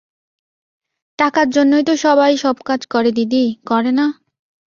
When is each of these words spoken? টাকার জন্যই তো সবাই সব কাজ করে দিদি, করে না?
টাকার 1.19 1.47
জন্যই 1.49 1.83
তো 1.83 1.93
সবাই 2.05 2.31
সব 2.37 2.57
কাজ 2.65 2.81
করে 2.85 3.09
দিদি, 3.11 3.43
করে 3.65 3.91
না? 3.91 4.05